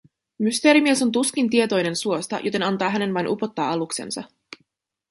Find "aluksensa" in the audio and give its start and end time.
3.71-4.23